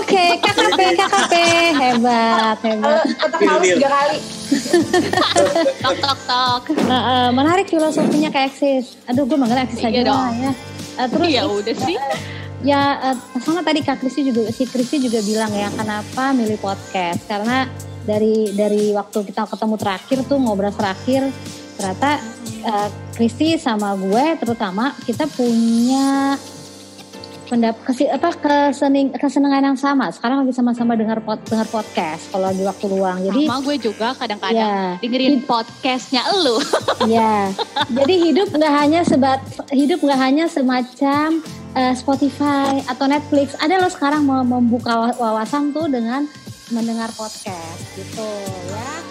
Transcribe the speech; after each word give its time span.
Oke, 0.00 0.24
KKP, 0.38 0.80
KKP, 0.96 1.34
hebat, 1.76 2.56
hebat. 2.58 3.04
Kotak 3.12 3.38
paus 3.38 3.62
tiga 3.62 3.88
kali. 3.88 4.18
tok 5.78 5.96
tok 5.98 6.18
tok. 6.24 6.62
Nah, 6.82 7.00
eh, 7.02 7.30
menarik 7.30 7.66
filosofinya 7.66 8.28
kayak 8.28 8.50
eksis. 8.50 8.96
Aduh, 9.06 9.24
gue 9.24 9.36
manggil 9.36 9.60
eksis 9.60 9.80
aja 9.80 9.92
Iya 9.92 10.02
dong. 10.02 10.16
lah 10.16 10.32
ya. 10.34 10.52
Eh, 10.96 11.06
terus 11.06 11.26
Ya 11.28 11.42
udah 11.44 11.76
sih. 11.76 11.96
ya 12.60 12.80
eh, 13.06 13.16
sama 13.40 13.60
tadi 13.60 13.80
Kak 13.80 14.00
Kristi 14.00 14.20
juga 14.22 14.48
si 14.50 14.64
Kristi 14.64 15.00
juga 15.00 15.20
bilang 15.20 15.48
ya 15.50 15.72
kenapa 15.72 16.32
milih 16.32 16.60
podcast 16.60 17.24
karena 17.24 17.64
dari 18.02 18.52
dari 18.52 18.92
waktu 18.92 19.24
kita 19.24 19.48
ketemu 19.48 19.76
terakhir 19.76 20.18
tuh 20.24 20.36
ngobrol 20.36 20.68
terakhir 20.70 21.24
ternyata 21.74 22.20
eh, 22.60 22.88
Kristi 23.12 23.56
sama 23.56 23.96
gue 23.96 24.36
terutama 24.36 24.92
kita 25.00 25.24
punya 25.26 26.36
pendap 27.50 27.74
kesi, 27.82 28.06
apa 28.06 28.30
kesening, 28.30 29.10
kesenangan 29.10 29.74
yang 29.74 29.74
sama 29.74 30.06
sekarang 30.14 30.46
lagi 30.46 30.54
sama-sama 30.54 30.94
dengar 30.94 31.18
pod, 31.18 31.42
dengar 31.50 31.66
podcast 31.66 32.30
kalau 32.30 32.46
lagi 32.46 32.62
waktu 32.62 32.86
luang 32.86 33.18
jadi 33.26 33.42
Sama 33.50 33.58
gue 33.66 33.76
juga 33.82 34.08
kadang-kadang 34.14 34.54
ya 34.54 35.02
dengerin 35.02 35.42
podcastnya 35.42 36.22
lu. 36.38 36.62
Ya, 37.10 37.50
jadi 37.90 38.14
hidup 38.22 38.54
nggak 38.54 38.74
hanya 38.76 39.00
sebat 39.02 39.40
hidup 39.72 39.98
nggak 39.98 40.20
hanya 40.20 40.44
semacam 40.46 41.42
eh, 41.74 41.94
Spotify 41.96 42.78
atau 42.86 43.10
Netflix. 43.10 43.58
Ada 43.58 43.82
loh 43.82 43.90
sekarang 43.90 44.22
mau 44.22 44.46
membuka 44.46 44.94
wa- 44.94 45.16
wawasan 45.18 45.74
tuh 45.74 45.90
dengan 45.90 46.28
mendengar 46.70 47.10
podcast 47.18 47.82
gitu 47.98 48.22
ya. 48.70 49.09